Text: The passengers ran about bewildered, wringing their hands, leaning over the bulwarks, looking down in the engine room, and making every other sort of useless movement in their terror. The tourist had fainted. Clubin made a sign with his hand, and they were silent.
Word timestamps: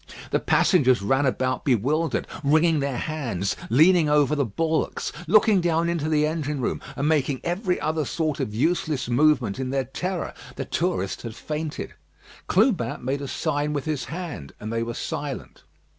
The 0.31 0.39
passengers 0.39 1.03
ran 1.03 1.27
about 1.27 1.63
bewildered, 1.63 2.25
wringing 2.43 2.79
their 2.79 2.97
hands, 2.97 3.55
leaning 3.69 4.09
over 4.09 4.35
the 4.35 4.43
bulwarks, 4.47 5.11
looking 5.27 5.61
down 5.61 5.89
in 5.89 5.99
the 6.09 6.25
engine 6.25 6.59
room, 6.59 6.81
and 6.95 7.07
making 7.07 7.39
every 7.43 7.79
other 7.79 8.03
sort 8.03 8.39
of 8.39 8.51
useless 8.51 9.07
movement 9.07 9.59
in 9.59 9.69
their 9.69 9.83
terror. 9.85 10.33
The 10.55 10.65
tourist 10.65 11.21
had 11.21 11.35
fainted. 11.35 11.93
Clubin 12.47 13.05
made 13.05 13.21
a 13.21 13.27
sign 13.27 13.73
with 13.73 13.85
his 13.85 14.05
hand, 14.05 14.53
and 14.59 14.73
they 14.73 14.81
were 14.81 14.95
silent. 14.95 15.61